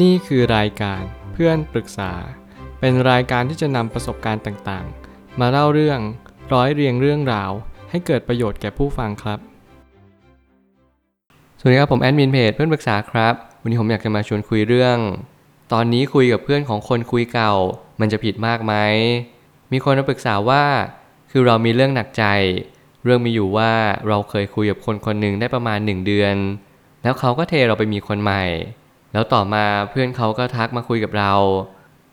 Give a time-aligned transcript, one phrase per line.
[0.00, 2.12] นี่คือรายการเพื่อนปรึกษา
[2.80, 6.00] เป็นรายการที่จะนำประสบการณ์ต่างๆ มาเล่าเรื่อง
[6.52, 7.50] ร้อยเรียงเรื่องราว
[7.90, 9.38] ให้เกิดประโยชน์แก่ผู้ฟังครับ
[11.58, 14.98] สวัสดีครับผมแอดมินเพจเพื่อนปรึกษาครับ วันนี้ผมอยากจะมาชวนคุยเรื่อง
[15.72, 17.52] ตอนนี้คุยกับเพื่อนของคนคุยเก่า
[18.00, 18.74] มันจะผิดมากไหม
[19.72, 20.64] มีคนมาปรึกษาว่า
[21.30, 22.24] คือเรามีเรื่องหนักใจ
[23.04, 23.72] เรื่องมีอยู่ว่า
[24.08, 26.34] เราเคยคุยกับคนคนหนึ่งได้ประมาณหนึ่งเดือน
[27.02, 28.44] แล้วเขาก็เทเราไปมีคนใหม่
[29.12, 31.32] แล้วต่อมาเพื่อนเขาก็ทักมาคุยกับเรา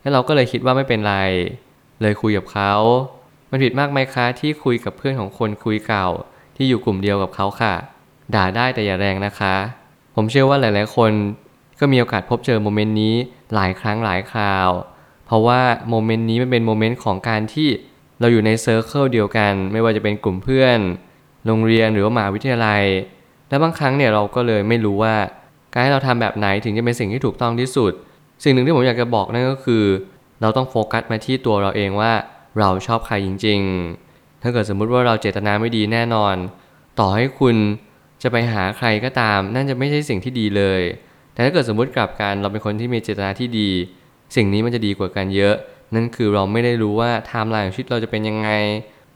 [0.02, 1.16] แล้วเราก็เลยคิดว่าไม่เป็นไร
[2.02, 2.74] เลยคุยกับเขา
[3.50, 6.08] มันผิดมากไหมคะที่คุยกับเพื่อนของคนคุยเก่า
[6.56, 7.74] ที่อยู่กลุ่มเดียวกับเขาค่ะ
[8.36, 9.56] ด่าได้แต่อย่าแรงนะคะ
[10.16, 11.12] ผมเชื่อว่าหลาย ๆ คน
[11.80, 13.16] ก็มีโอกาสพบเจอ moment นี้
[13.56, 14.70] หลายครั้งหลายคราว
[15.26, 17.70] เพราะว่า moment นี้มันเป็น moment ของการที่
[18.20, 20.80] เราอยู่ใน circle เดียวกัน ไม่ว่าจะเป็นกลุ่มเพื่อน
[21.46, 22.84] โรงเรียนหรือว่ามหาวิทยาลัย
[23.50, 25.16] และบางครั้งเนี่ยเราก็เลยไม่รู้ว่า
[25.74, 27.92] การให้เราทำแบบไหนถึงจะเป็นสิ่งที่ถูกต้องที่สุด
[28.44, 29.84] สิ่งหนึ่งที่ผมอยากจะบอกนั่นก็คือ
[30.42, 32.12] เราต้องโฟกัสมาที่ตัวเราเองว่า
[32.60, 33.60] เราชอบใครจริง
[34.02, 36.36] ๆ ถ้าเกิดสมมุติว่าเราเจตนาไม่ดีแน่นอน
[37.00, 37.56] ต่อให้คุณ
[38.24, 40.82] จะไปหาใครก็ตาม นั่นจะไม่ใช่สิ่งที่ดีเลย
[41.34, 43.70] แต่ถ้าเกิดสมมุติกลับกันเราเป็นคนที่มีเจตนาที่ดี
[44.36, 45.56] สิ่งนี้มันจะดีกว่ากันเยอะ
[45.96, 48.50] นั่นคือเราไม่ได้รู้ว่าไทม์ไลน์ของชีวิตเราจะเป็นยังไง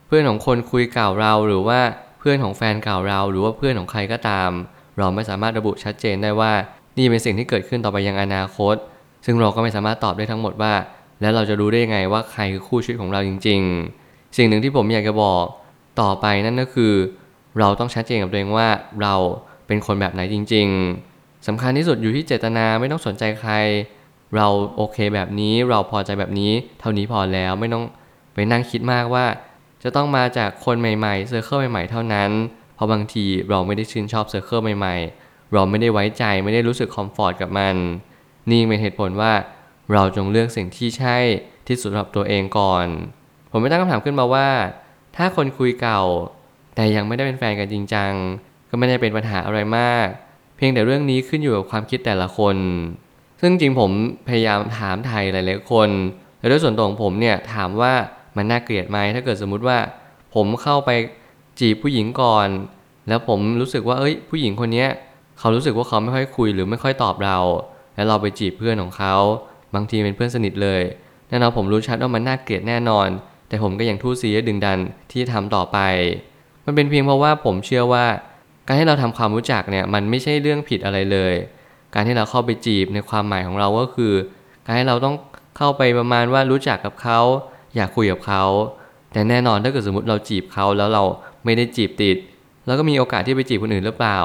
[0.06, 1.80] เพื่อนของคนคุยเก่าเราหรือว่า
[2.18, 4.50] เพื่อนของแฟนเก่าเรา หรือว่าเพื่อนของใครก็ตาม
[4.98, 6.52] เราไม่สามารถระบุชัดเจนได้ว่า
[6.98, 8.76] นี่เป็นสิ่งที่เกิดขึ้นต่อไปยังอนาคต
[9.24, 10.72] ซึ่งเราก็ไม่สามารถตอบได้ทั้งหมดว่า
[11.20, 13.60] แล้วเราจะรู้ได้ยังไงว่าใครคือคู่ชีวิตของเราจริง
[13.98, 15.44] ๆ สิ่งหนึ่งที่ผมอยากจะบอก
[16.00, 16.92] ต่อไปนั่นก็คือ
[17.58, 18.68] เราต้องชัดเจนกับตัวเองว่า
[19.02, 19.14] เรา
[19.66, 20.66] เป็นคนแบบไหนจริง
[21.06, 23.52] ๆสำคัญที่สุดอยู่ที่เจตนาไม่ต้องสนใจใคร
[24.36, 27.84] เราโอเคแบบนี้เราพอใจแบบนี้ เท่านี้พอแล้วไม่ต้อง
[28.34, 29.26] ไปนั่งคิดมากว่า
[29.82, 32.30] จะต้องมาจากคนใหม่ๆ circle ใหม่ๆเท่านั้น
[32.84, 37.76] เพราะบางทีเราไม่ได้ชื่นชอบ circle ใหม่ๆ เราไม่ได้ไว้ใจไม่ได้รู้สึก comfort กับมัน
[38.50, 39.32] นี่เป็นเหตุผลว่า
[39.92, 41.16] เราจงเลือกสิ่งที่ใช่
[41.68, 42.86] ที่สุดสำหรับตัวเองก่อน
[43.50, 44.48] ผมไม่ตั้งคำถามขึ้นมาว่า
[45.16, 46.02] ถ้าคนคุยเก่า
[46.74, 48.12] แต่ยังไม่ได้เป็นแฟนกันจริงจัง
[48.70, 50.06] ก็ไม่ได้เป็นปัญหาอะไรมาก
[50.56, 52.56] เพียงแต่เรื่องนี้ขึ้นอยู่กับความคิดแต่ละคน
[53.40, 53.90] ซึ่งจริงผม
[54.28, 55.88] พยายามถามไทยหลายๆคน
[56.38, 57.92] แล้วด้วยส่วนตัวของผมเนี่ยถามว่า
[58.36, 59.78] มันน่าเกลียดไหมถ้าเกิดสมมุติว่า
[60.34, 60.90] ผมเข้าไป
[61.60, 62.48] จีบผู้หญิงก่อน
[63.08, 64.88] แล้วผมรู้สึกว่าเอ้ย ผู้หญิงคนเนี้ย
[65.38, 67.38] เขารู้สึกว่าเขาไม่ค่อยคุยหรือไม่ค่อยตอบเรา
[67.94, 69.14] แล้วเราไปจีบเพื่อนของเขา
[69.74, 70.82] บางทีเป็นเพื่อนสนิทเลย
[71.28, 73.08] แน่นอนผมรู้ชัดว่ามันน่าเกลียดแน่นอน
[73.48, 74.78] แต่ผมก็ยังทู่ซีดึงดัน
[75.10, 75.78] ที่จะทำต่อไป
[76.64, 78.04] มันเป็นเพียงเพราะว่าผมเชื่อว่า
[78.66, 81.34] การที่เราทำความรู้จักเนี่ยมันไม่ใช่เรื่องผิดอะไรเลย
[81.94, 84.12] การที่เราเข้าไปจีบในความหมายของเราก็คือ
[84.66, 85.16] การให้เราต้อง
[85.56, 87.20] เข้าไปประมาณว่ารู้จักกับเขา
[87.76, 88.44] อยากคุยกับเขา
[89.12, 91.02] แต่แน่นอนถ้าเกิดสมมติเราจีบเขาแล้วเรา
[91.44, 92.16] ไม่ได้จีบติด
[92.66, 94.18] แล้วก็มีโอกาสที่ไปจีบคนอื่นหรือเปล่า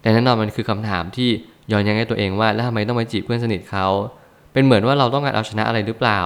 [0.00, 1.30] แต่แน่นอนมันคือคำถามที่
[1.72, 3.86] ย้อนยังให้ตัวเองว่าแล้วทำไมต้องไปจีบเพื่อนสนิทเขา
[4.52, 6.20] เป็นเหมือนว่าเราต้องการเอาชนะอะไรหรือเปล่า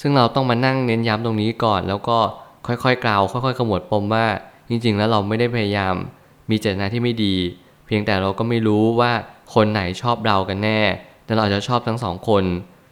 [0.00, 2.18] ซึ่งเราต้องมานั่งเน้นย้ำตรงนี้ก่อน แล้วก็
[2.66, 4.26] ค่อยๆกล่าวค่อยๆขมวดปมว่า
[4.68, 5.94] จริง ๆ แล้วเราไม่ได้พยายาม
[6.50, 7.34] มีเจตนาที่ไม่ดี
[7.86, 9.12] เพียงแต่เราก็ไม่รู้ว่า
[9.54, 10.80] คนไหนชอบเรากันแน่
[11.24, 12.44] แต่เราอาจจะชอบทั้งสองคน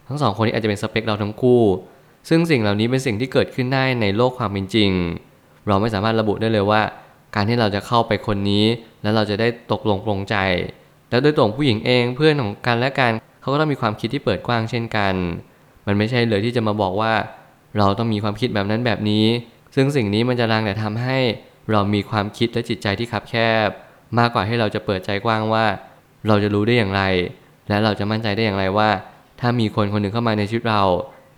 [0.07, 1.61] ทั้งสองคนนี้อาจจะเป็นสเปคเราทั้งคู่
[2.29, 4.91] ซึ่งสิ่งเหล่านี้เป็นสิ่งที่เกิดขึ้นได้ในโลกความเป็นจริง
[5.67, 6.81] เราไม่สามารถระบุได้เลยว่า
[7.35, 8.65] การที่เราจะเข้าไปคนนี้
[9.01, 10.35] แล้วเราจะได้ตกลงปลงใจ
[11.09, 13.11] แล้วโดยตัวของผู้หญิงเองเพื่อนของกันและกัน
[13.41, 15.13] เขาก็ต้องมีความคิดที่เปิดกว้างเช่นกัน
[15.87, 17.13] มันไม่ใช่เลยที่จะมาบอกว่า
[17.77, 19.25] เราต้องมีความคิดแบบนั้นแบบนี้
[19.75, 21.19] ซึ่งสิ่งนี้มันจะรังแต่ทำให้
[21.71, 23.35] เรามีความคิดและจิตใจที่คับแค
[23.67, 23.69] บ
[24.19, 25.65] มากกว่าให้เราจะเปิดใจกว้างว่า
[26.27, 27.01] เราจะรู้ได้อย่างไร
[27.69, 28.89] และเราจะมั่นใจได้อย่างไรว่า
[29.41, 30.83] ถ้ามีคนคนหนึ่งเข้ามาในชีวิตเรา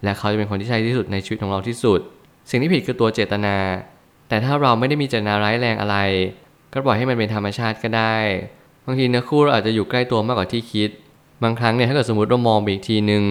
[0.04, 2.00] และเขาจะเป็นคนที่ใช่ที่สุดในชีวิตของเราที่สุด
[2.50, 3.56] สิ่งที่ผิดคือตัวเจตนา
[4.28, 5.98] แต่ถ้าเราไม่ได้มีเจตนาร้ายแรงอะไร
[6.72, 8.16] ก็ปล่อยให้มันเป็นธรรมชาติก็ได้
[8.86, 10.90] บางทีเนื้อคู่เราอาจจะอยู่ใกล้ตัวมากกว่าที่คิด
[11.44, 13.24] บางครั้งเนี่ยถ้าเกิดสมมติเรามองไปอีกทีหนึ่ง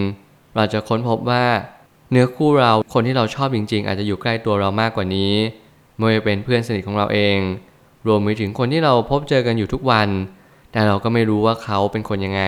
[0.55, 1.43] เราจะค้นพบว่า
[2.11, 5.33] เนื้อคู่เราคนที่เราชอบจริง ๆ อาจจะอยู่ใกล้ตัวเรามากกว่านี้
[5.95, 7.37] ไม่ว่าจะเป็นเพื่อนสนิทของเราเอง
[8.07, 10.09] รวมไปถึงคนที่เราพบเจอกันอยู่ทุกวัน
[10.71, 12.43] แต่เราก็ไม่รู้ว่าเขาเป็นคนยังไง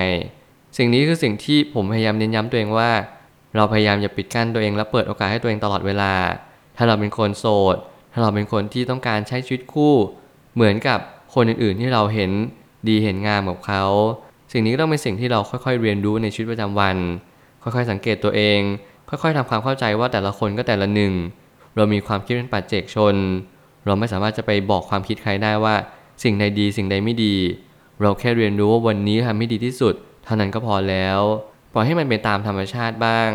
[0.77, 2.91] สิ่งนี้คือสิ่งที่ผมพยายามเน้นย้ำตัวเองว่า
[3.55, 6.13] เราพยายามอย่าปิดกั้นตัวเองและเปิดโอกาสให้ตัวเองตลอดเวลา
[6.77, 7.77] ถ้าเราเป็นคนโสด
[8.11, 9.93] ถ้าเราเป็นคนที่ต้องการใช้ชีวิตคู่
[10.55, 10.99] เหมือนกับ
[11.33, 12.31] คนอื่นๆที่เราเห็น
[12.87, 13.83] ดีเห็นงามกับเขา
[14.51, 16.97] สิ่งนี้ก็ต้องเป็นสิ่งที่เราค่อยๆเรียนรู้ในชีวิตประจำวัน
[17.63, 18.59] ค่อยๆสังเกตตัวเอง
[19.09, 21.13] ค่อยๆทำความเข้าใจว่าแต่ละคนก็แต่ละหนึ่ง
[21.75, 23.15] เรามีความคิดเป็นปัจเจกชน
[23.85, 25.75] เราไม่สามารถจะไปบอกความคิดใครได้ว่า
[26.23, 27.35] สิ่งใดดีสิ่งใดไม่ดี
[28.01, 31.19] เราแค่เรียนรู้ว่าวันนี้ทำให้ดีที่สุด เท่านั้นก็พอแล้ว
[31.73, 33.29] ปล่อยให้มันเป็นตามธรรมชาติบ้าง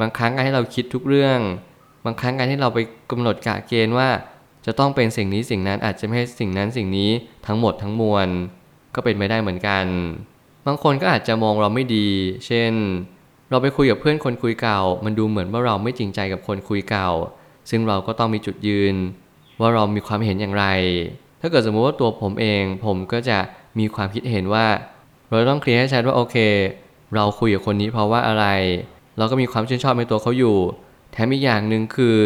[0.00, 1.38] บางครั้งการให้เราคิดทุกเรื่อง
[2.04, 2.78] บางครั้งการที่เราไป
[3.10, 4.08] กำหนดกะเกณฑ์ว่า
[4.66, 7.10] จะต้องเป็นสิ่งนี้สิ่งนั้นอาจจะไม่ใช่สิ่งนั้นสิ่งนี้
[7.46, 8.28] ทั้งหมดทั้งมวล
[8.94, 9.84] ก็เป็นไปได้เหมือนกัน
[10.66, 12.08] บางคนก็อาจจะมองเราไม่ดี
[12.46, 12.72] เช่น
[13.50, 17.10] เราไปคุยกับเพื่อนคนคุยเก่า มันดูเหมือนว่าเราไม่จริงใจกับคนคุยเก่า
[17.70, 18.94] ซึ่งเราก็ต้องมีจุดยืน
[19.60, 20.66] ว่าเรามีความเห็นอย่างไร
[21.40, 23.38] ถ้าเกิดสมมติว่าตัวผมเอง ผมก็จะ
[23.78, 24.66] มีความคิดเห็นว่า
[25.28, 26.36] เราต้องเคลียร์ให้ชัดว่าโอเค
[27.14, 28.46] เราคุยกับคนนี้เพราะว่าอะไร
[29.18, 30.56] เราก็มีความชื่นชอบในตัวเขาอยู่
[31.12, 32.16] แถมอีกอย่างหนึ่งคือ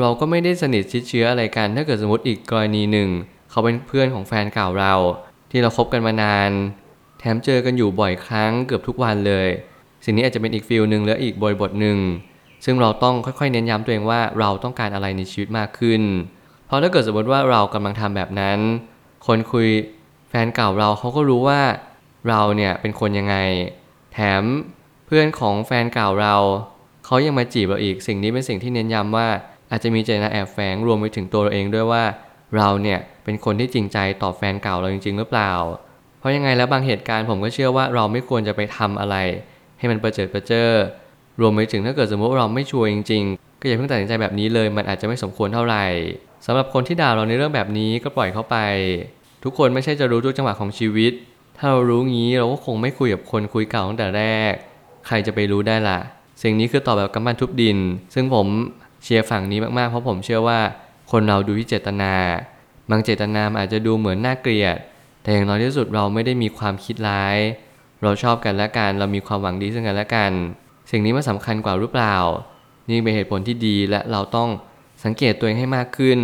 [0.00, 3.08] เราก็ไม่ได้สนิทชิดเชื้ออะไรกัน ถ้าเกิดสมมติอีกกรณีหนึ่ง
[3.50, 4.94] เขาเป็นเพื่อนของแฟนเก่าเรา
[5.50, 6.50] ที่เราคบกันมานาน
[7.18, 9.48] แถมเจอกันอยู่บ่อยครั้งเกือบทุกวันเลย
[10.04, 11.98] สิ่งนี้อาจจะเป็นอีกฟิลหนึ่งและอีกบริบทหนึ่ง
[12.64, 16.02] ซึ่งเราต้องค่อยๆ เน้นย้ำตัวเองว่าเราต้องการอะไรในชีวิตมากขึ้น
[16.66, 18.58] เพราะถ้าเกิดสมมติว่าเรากำลังทำแบบนั้น
[19.26, 19.68] คนคุย
[20.28, 21.60] แฟนเก่าเราเขาก็รู้ว่า
[22.28, 23.36] เราเนี่ยเป็นคนยังไง
[24.12, 24.42] แถม
[25.06, 26.36] เพื่อนของแฟนเก่าเรา
[27.10, 29.28] เขายังมาจีบเราอีก สิ่งนี้เป็นสิ่งที่เน้นย้ำว่า
[29.70, 32.04] อาจจะมีเจตนาแอบแฝงรวมไปถึงตัวเราเองด้วยว่า
[32.56, 35.52] เราเนี่ยเป็นคนที่จริงใจต่อแฟนเก่าเราจริง ๆ หรือเปล่า
[36.18, 39.16] เพราะยังไงแล้วบางเหตุการณ์ผมก็เชื่อว่าเราไม่ควรจะไปทำอะไร
[39.78, 40.68] ให้มันประเจิดประเจอ
[41.40, 45.84] รวมไปถึงถ้าเกิดสมมติว่าเราไม่ชัวร์จริง ๆ ก็อย่าเพิ่งตัดสินใจแบบนี้เลย มันอาจจะไม่สมควรเท่าไหร่
[46.46, 48.56] สำหรับคนที่ด่าเราในเรื่องแบบนี้ก็ปล่อยเขาไป
[49.44, 51.12] ทุกคนไม่ใช่จะรู้ทุกจังหวะของชีวิต
[51.56, 54.52] ถ้าเรารู้งี้เราก็คงไม่คุยกับคนคุยเก่าตั้งแต่แรก
[55.06, 56.00] ใครจะไปรู้ได้ล่ะ
[56.42, 57.78] สิ่งนี้คือตอบแบบกำปั้นทุบดิน
[58.14, 58.46] ซึ่งผม
[59.02, 60.60] เชียร์ฝั่งนี้มาก ๆ เพราะผมเชื่อว่า
[61.10, 62.12] คนเราดูที่เจตนา
[62.90, 64.76] บางเจตนามอาจจะดูเหมือนน่าเกลียด
[65.22, 67.36] แต่อย่างน้อยที่สุดเราไม่ได้มีความคิดร้าย
[68.02, 70.32] เราชอบกันและกัน เรามีความหวังดีซึ่งกันและกัน
[70.90, 72.16] สิ่งนี้มันสำคัญกว่าหรือเปล่า
[72.88, 74.48] นี่เป็นเหตุผลที่ดีและเราต้อง
[75.04, 76.20] สังเกตตัวเองให้มากขึ้น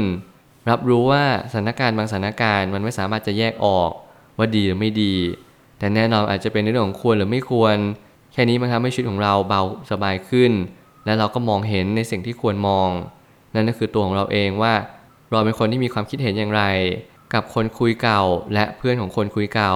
[0.71, 3.91] รับรู้ว่าสถานการณ์บางสถานการณ์มันไม่สามารถจะแยกออก
[4.39, 5.15] ว่าดีหรือไม่ดี
[5.79, 7.77] แต่แน่นอนอาจจะเป็นในเรื่องของควรหรือไม่ควร
[8.37, 10.53] แค่นี้มันทำให้ชีวิตของเราเบาสบายขึ้น
[11.05, 12.89] และเราก็มองเห็นในสิ่งที่ควรมอง
[13.55, 14.75] นั่นก็คือตัวของเราเองว่า
[15.31, 16.63] เราเป็นคนที่มีความคิดเห็นอย่างไร
[17.35, 18.23] กับคนคุยเก่า
[18.55, 19.75] และเพื่อนของคนคุยเก่า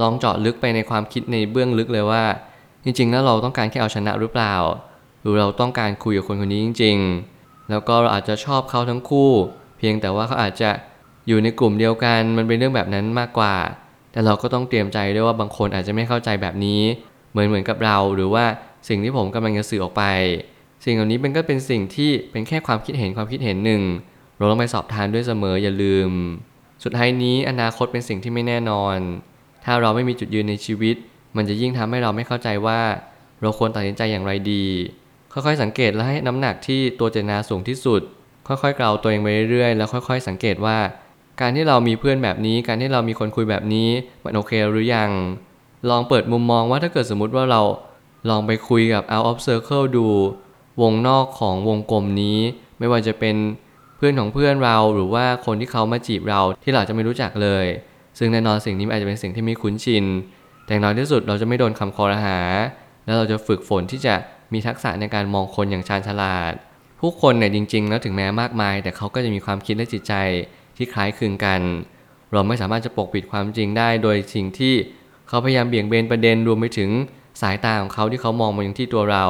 [0.00, 2.24] ลองเจาะลึกไปในความคิดในเบื้องลึกเลยว่า
[2.84, 4.54] จริง ๆ แล้วเราต้องการแค่เอาชนะหรือเปล่า
[5.20, 6.98] หรือเราต้องการคุยกับคนคนนี้จริง
[7.34, 9.30] ๆ แล้วก็เราอาจจะชอบเขาทั้งคู่
[9.78, 10.70] เพียงแต่ว่าเขาอาจจะ
[11.28, 13.54] อยู่ในกลุ่มเดียวกันมันเป็นเรื่องแบบนั้นมากกว่า
[14.12, 16.82] แต่เราก็ต้องเตรียมใจด้วยว่าบางคนอาจจะไม่เข้าใจแบบนี้
[17.32, 18.44] เหมือนเหมือนกับเรา หรือว่า
[18.88, 20.04] สิ่งที่ผมกำลังจะสื่อออกไป
[20.84, 23.82] สิ่งเหล่านี้มันก็เป็นสิ่งที่เป็นแค่ความคิดเห็นความคิดเห็นหนึ่ง
[24.36, 26.10] เราต้องไปสอบทานด้วยเสมออย่าลืม
[26.84, 28.96] สุดท้ายนี้อนาคตเป็นสิ่งที่ไม่แน่นอน
[29.64, 30.96] ถ้าเราไม่มีจุดยืนในชีวิต
[31.36, 32.80] มันจะยิ่งทำให้เราไม่เข้าใจว่า
[33.40, 34.64] เราควรตัดสินใจอย่างไรดี
[35.32, 38.02] ค่อยๆสังเกตและให้น้ำหนักที่ตัวเจตนาสูงที่สุด
[38.48, 40.78] ค่อยๆกล่าวตัวเองไปเรื่อยๆแล้วค่อย ๆ สังเกตว่า
[41.40, 43.88] การที่เรามีเพื่อนแบบนี้ การที่เรามีคนคุยแบบนี้
[44.24, 45.10] มันโอเคหรือยัง
[45.90, 47.60] ลองเปิดมุมมองว่าถ้าเกิดสมมุติว่าเรา
[48.30, 50.06] ลองไปคุยกับ out of circle ดู
[50.82, 52.38] วงนอกของวงกลมนี้
[52.78, 53.36] ไม่ว่าจะเป็น
[53.96, 57.66] เพื่อนของเพื่อนเราหรือว่าคนที่เขามาจีบเราที่เราจะไม่รู้จักเลย
[58.18, 60.04] ซึ่งแน่นอนสิ่งนี้อาจจะเป็นสิ่งที่ไม่คุ้นชิน
[60.64, 62.38] แต่อย่างน้อยที่สุดเราจะไม่โดนคำคอรหา
[63.04, 64.14] แล้วเราจะฝึกฝนที่จะ
[64.52, 66.52] มีทักษะในการมองคนอย่างชาญฉลาด
[67.00, 70.14] ผู้คนเนี่ยจริง ๆ แล้วถึงแม้มากมาย แต่เขาก็จะมีความคิดและจิตใจ
[70.76, 71.60] ที่คล้ายคลึงกัน
[72.32, 74.74] เราไม่สามารถจะปกปิดความจริงได้โดยสิ่งที่
[75.32, 76.90] เขาพยายามเบี่ยงเบนประเด็นรวมไปถึง
[77.42, 79.26] สายตาของเขาที่เขามองมาอย่างที่ตัวเรา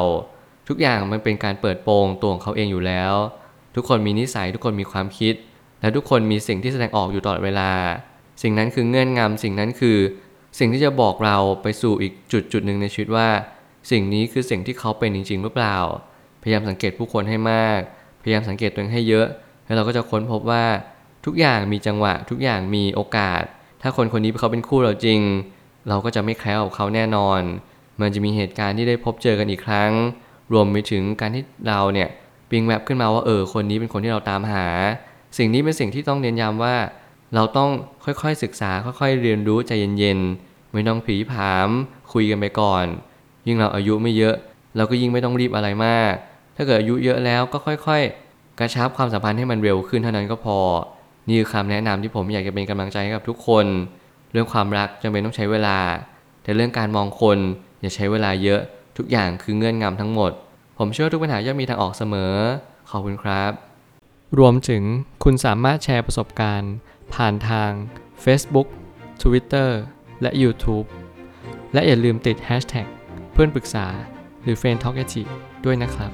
[0.69, 3.13] ทุกอย่างมันเป็นการเปิดโปงตัวของเขาเองอยู่แล้ว
[3.75, 5.35] ทุกคนมีนิสัยทุกคนมีความคิด
[5.81, 7.71] และทุกคนมีสิ่งที่แสดงออกอยู่ตลอดเวลา
[8.43, 9.99] สิ่งนั้นคือเงื่อนงำสิ่งนั้นคือ
[10.59, 13.29] สิ่งที่จะบอกเราไปสู่อีกจุดจุดหนึ่งในชีวิตว่า
[13.91, 15.77] สิ่งนี้คือสิ่งที่เขาเป็นจริงๆหรือเปล่า
[16.43, 17.81] พยายามสังเกตผู้คนให้มาก
[18.23, 19.27] พยายามสังเกตตัวเองให้เยอะ
[19.65, 20.65] แล้วเราก็จะค้นพบว่า
[21.27, 23.43] ทุกอย่างมีจังหวะ ทุกอย่างมีโอกาส
[23.83, 25.21] ถ้าคนคนนี้เขาเป็นคู่เราจริง
[25.89, 27.41] เราก็จะไม่แคล้วกับเขาแน่นอน
[28.01, 29.93] มันจะมีเหตุการณ์ที่ได้พบเจอกันอีกครั้ง
[30.53, 32.09] รวมไปถึงการที่เราเนี่ย
[32.51, 34.67] ปิงแวบขึ้นมาว่าเออคนนี้เป็นคนที่เราตามหา
[35.39, 36.77] สิ่งนี้เป็นสิ่งที่ต้องเน้นย้ำว่า
[37.35, 37.71] เราต้อง
[38.05, 38.71] ค่อยๆศึกษา
[39.01, 41.69] ค่อยๆเรียนรู้ใจเย็นๆไม่ต้องผีผาม
[42.13, 42.85] คุยกันไปก่อน
[43.47, 44.37] ยิ่งเราอายุไม่เยอะ
[44.77, 46.13] เราก็ยิ่งไม่ต้องรีบอะไรมาก
[46.57, 50.59] ถ้าเกิดอายุเยอะแล้วก็ค่อยๆ กระชับความสัมพันธ์ให้มันเร็วขึ้นเท่านั้นก็พอ
[51.29, 53.67] นี่คือคำแนะนำที่ผมอยากจะเป็นกำลังใจให้กับทุกคน
[54.33, 55.79] เรื่องความรักจำเป็นต้องใช้เวลา
[56.43, 57.39] แต่เรื่องการมองคน
[57.81, 58.61] อย่าใช้เวลาเยอะ
[58.97, 60.33] ทุกอย่างคือเงื่อนงำทั้งหมด
[60.79, 62.35] ผมเชื่อทุกปัญหาย่อมมีทางออกเสมอ
[62.91, 63.53] ขอบคุณครับ
[64.39, 64.83] รวมถึง
[65.25, 66.73] คุณสามารถแชร์ประสบการณ์
[67.15, 67.71] ผ่านทาง
[68.25, 68.69] Facebook
[69.23, 69.71] Twitter
[70.23, 70.87] และ YouTube
[71.73, 72.87] และอย่าลืมติด Hashtag
[73.33, 73.87] เพื่อนปรึกษา
[74.43, 74.97] หรือ f r ร e n d t a l k
[75.65, 76.13] ด้วยนะครับ